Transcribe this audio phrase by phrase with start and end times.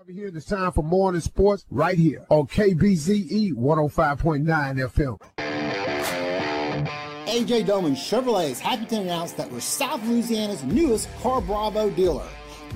[0.00, 4.44] Over here, it's time for morning sports right here on KBZE 105.9
[4.90, 5.18] FM.
[7.26, 12.26] AJ Doman Chevrolet is happy to announce that we're South Louisiana's newest Car Bravo dealer.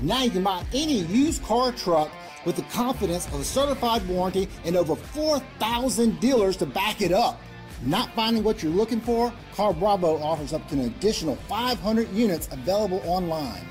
[0.00, 2.08] Now you can buy any used car truck
[2.44, 7.40] with the confidence of a certified warranty and over 4,000 dealers to back it up.
[7.82, 9.32] Not finding what you're looking for?
[9.54, 13.66] Car Bravo offers up to an additional 500 units available online.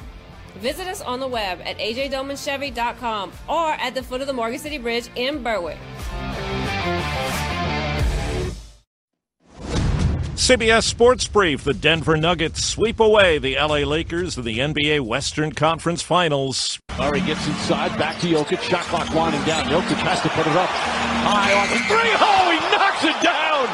[0.57, 4.77] Visit us on the web at ajdomanchevy.com or at the foot of the Morgan City
[4.77, 5.77] Bridge in Berwick.
[10.35, 11.63] CBS Sports Brief.
[11.63, 16.79] The Denver Nuggets sweep away the LA Lakers in the NBA Western Conference Finals.
[16.97, 18.61] Murray gets inside, back to Jokic.
[18.61, 19.65] Shot clock winding down.
[19.65, 20.69] Jokic has to put it up
[21.27, 22.11] high on the three.
[22.15, 23.67] Oh, he knocks it down.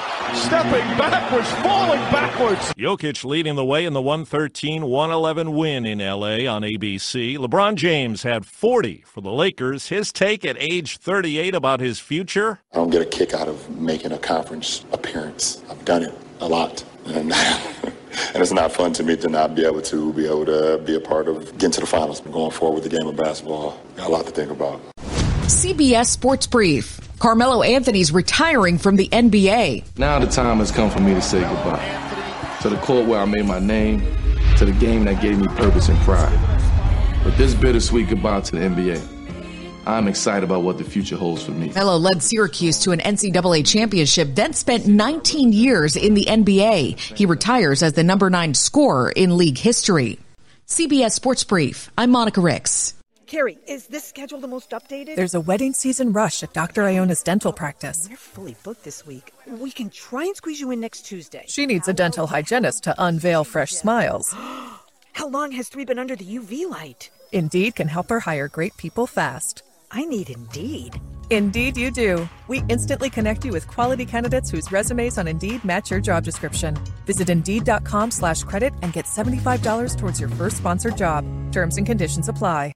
[0.64, 2.74] Stepping backwards, falling backwards.
[2.76, 7.38] Jokic leading the way in the 113 111 win in LA on ABC.
[7.38, 9.90] LeBron James had 40 for the Lakers.
[9.90, 12.62] His take at age 38 about his future.
[12.72, 15.62] I don't get a kick out of making a conference appearance.
[15.70, 16.86] I've done it a lot.
[17.08, 17.94] And, and
[18.36, 21.02] it's not fun to me to not be able to be able to be a
[21.02, 23.78] part of getting to the finals, going forward with the game of basketball.
[23.98, 24.80] Got a lot to think about.
[25.48, 27.03] CBS Sports Brief.
[27.24, 29.98] Carmelo Anthony's retiring from the NBA.
[29.98, 32.58] Now the time has come for me to say goodbye.
[32.64, 34.02] To the court where I made my name,
[34.58, 36.38] to the game that gave me purpose and pride.
[37.24, 39.88] But this bittersweet goodbye to the NBA.
[39.88, 41.70] I'm excited about what the future holds for me.
[41.70, 47.00] Melo led Syracuse to an NCAA championship, then spent 19 years in the NBA.
[47.00, 50.20] He retires as the number nine scorer in league history.
[50.68, 51.90] CBS Sports Brief.
[51.98, 52.96] I'm Monica Ricks.
[53.28, 55.16] Carrie, is this schedule the most updated?
[55.16, 56.84] There's a wedding season rush at Dr.
[56.84, 58.08] Iona's dental practice.
[58.10, 59.32] We're fully booked this week.
[59.48, 61.46] We can try and squeeze you in next Tuesday.
[61.48, 64.34] She needs a dental hygienist to unveil fresh smiles.
[65.14, 67.10] How long has Three been under the UV light?
[67.32, 69.64] Indeed can help her hire great people fast.
[69.92, 71.00] I need Indeed.
[71.30, 72.28] Indeed, you do.
[72.48, 76.76] We instantly connect you with quality candidates whose resumes on Indeed match your job description.
[77.06, 81.26] Visit Indeed.com slash credit and get $75 towards your first sponsored job.
[81.52, 82.74] Terms and conditions apply.